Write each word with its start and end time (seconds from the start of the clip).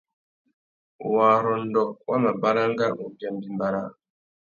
Warrôndô 1.13 1.83
wá 2.07 2.15
mà 2.23 2.31
baranga 2.41 2.87
ubia 3.05 3.29
mbîmbà 3.35 3.67
râā. 3.73 3.89